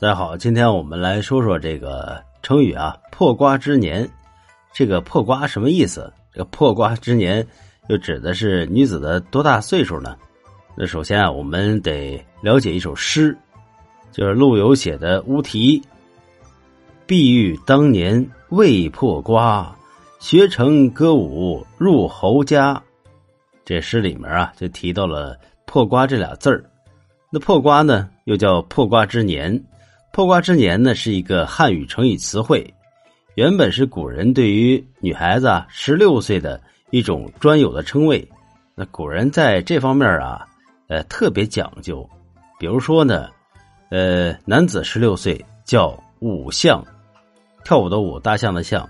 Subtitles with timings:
[0.00, 4.08] 大家好，今天我们来说说这个成语啊，“破瓜之年”。
[4.72, 6.10] 这个“破瓜”什么意思？
[6.32, 7.46] 这个“破瓜之年”
[7.88, 10.16] 又指的是女子的多大岁数呢？
[10.74, 13.36] 那首先啊，我们得了解一首诗，
[14.10, 15.78] 就是陆游写的《乌啼》
[17.06, 19.76] ：“碧玉当年未破瓜，
[20.18, 22.82] 学成歌舞入侯家。”
[23.66, 25.38] 这诗里面啊，就提到了
[25.68, 26.64] “破瓜”这俩字儿。
[27.30, 29.62] 那破瓜呢，又叫“破瓜之年”。
[30.12, 32.74] 破瓜之年呢，是一个汉语成语词汇，
[33.36, 38.28] 原本是古人对于女孩子啊十六岁的一种专有的称谓。
[38.74, 40.44] 那古人在这方面啊，
[40.88, 42.08] 呃，特别讲究。
[42.58, 43.28] 比如说呢，
[43.90, 46.84] 呃，男子十六岁叫武相，
[47.64, 48.88] 跳舞的舞，大象的象，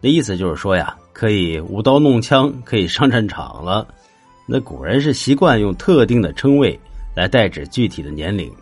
[0.00, 3.88] 那意思就是说呀，可以舞刀弄枪，可以上战场了。
[4.46, 6.78] 那古人是习惯用特定的称谓
[7.16, 8.52] 来代指具体的年龄。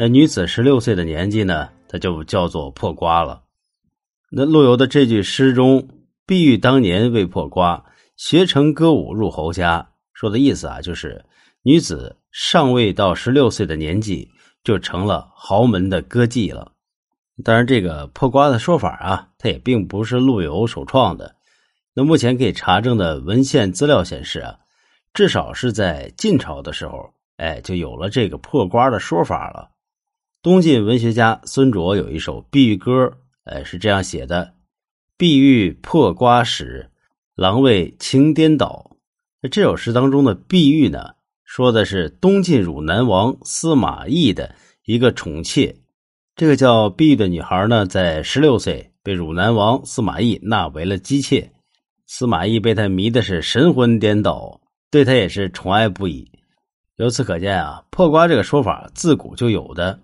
[0.00, 3.42] 那女子十六岁的年纪呢，她就叫做破瓜了。
[4.30, 5.88] 那陆游的这句诗中
[6.24, 7.84] “碧玉当年未破瓜，
[8.16, 11.24] 学成歌舞入侯家”，说的意思啊，就是
[11.62, 14.30] 女子尚未到十六岁的年纪，
[14.62, 16.70] 就成了豪门的歌妓了。
[17.42, 21.34] 当然，这个破瓜的说法啊，它也并不是陆游首创的。
[21.94, 24.56] 那目前可以查证的文献资料显示啊，
[25.12, 29.68] 至少是在晋朝的时候，哎，就有了这个破瓜的说法了。
[30.40, 33.06] 东晋文学家孙卓有一首《碧玉歌》，
[33.42, 34.54] 哎，是这样写的
[35.18, 36.92] ：“碧玉破瓜时，
[37.34, 38.92] 郎为情颠倒。”
[39.50, 41.10] 这首诗当中的“碧玉”呢，
[41.42, 45.74] 说的是东晋汝南王司马懿的一个宠妾。
[46.36, 51.50] 这个叫碧玉的女孩呢，在十六岁被汝南王司马懿纳为了姬妾。
[52.06, 56.30] 司马懿被她迷的是神魂颠倒，对她也是宠爱不已。
[56.94, 59.98] 由此可见啊，破瓜这个说法自古就有的。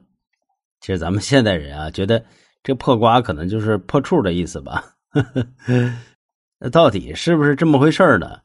[0.84, 2.22] 其实咱们现代人啊，觉得
[2.62, 4.84] 这破瓜可能就是破处的意思吧？
[6.60, 8.40] 那到底是不是这么回事呢？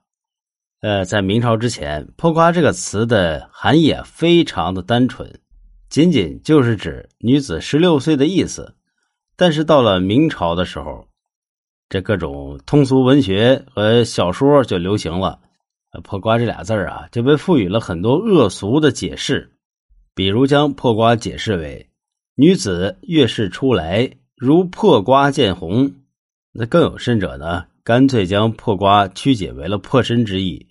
[0.80, 5.30] 呃，在明朝之前，破瓜这个词的含义，非常的单纯，
[5.90, 8.74] 仅仅就是指女子十六岁的意思。
[9.36, 11.09] 但是到了明朝的时候，
[11.90, 15.42] 这各种通俗文学和小说就流行了，
[16.06, 19.52] 破瓜这俩字啊，就被赋予了很多恶俗的解释，
[20.16, 21.88] 比如将破瓜解释为。
[22.39, 25.91] 女子月事出来，如破瓜见红。
[26.53, 27.66] 那更有甚者呢？
[27.83, 30.69] 干脆将破瓜曲解为了破身之意。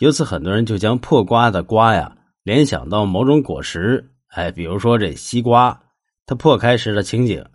[0.00, 5.80] 由此，很多人就将破瓜的瓜呀联想到某种果实，哎，比如说这西瓜，
[6.26, 7.46] 它破开时的情景。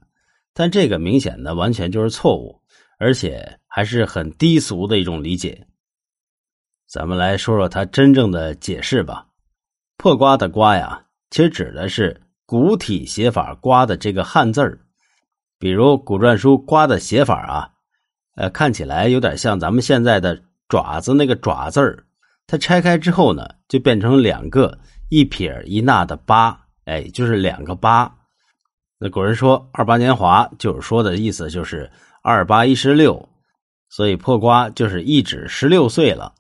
[0.54, 2.62] 但这个明显的完全就是错误，
[2.98, 5.68] 而且还是很低俗的一种理解。
[6.88, 9.28] 咱们来说说它真正的解释吧。
[9.98, 12.22] 破瓜的瓜呀，其实指的是。
[12.46, 14.80] 古体写法“瓜”的这个汉字儿，
[15.58, 17.70] 比如古篆书“瓜”的写法啊，
[18.36, 22.04] 呃，看起来有点像咱们现在的“爪子”那个“爪”字儿。
[22.46, 24.78] 它拆开之后呢，就变成两个
[25.10, 28.14] 一撇一捺的“八”，哎，就是两个“八”。
[29.00, 31.90] 那古人说“二八年华”，就是说的意思就是
[32.22, 33.30] 二八一十六，
[33.90, 36.34] 所以破瓜就是一指十六岁了。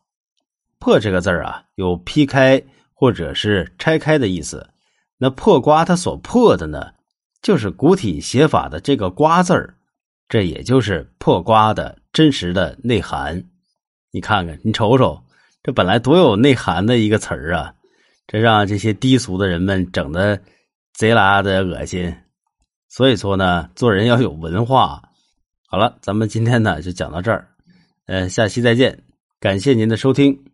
[0.79, 2.61] 破这个字儿啊，有劈开
[2.93, 4.69] 或者是拆开的意思。
[5.23, 6.91] 那破瓜，它所破的呢，
[7.41, 9.73] 就是古体写法的这个“瓜”字儿，
[10.27, 13.41] 这也就是破瓜的真实的内涵。
[14.11, 15.17] 你看看，你瞅瞅，
[15.63, 17.73] 这本来多有内涵的一个词儿啊，
[18.27, 20.37] 这让这些低俗的人们整的
[20.93, 22.13] 贼拉的恶心。
[22.89, 25.01] 所以说呢，做人要有文化。
[25.69, 27.47] 好了，咱们今天呢就讲到这儿，
[28.07, 29.01] 呃，下期再见，
[29.39, 30.52] 感谢您的收听。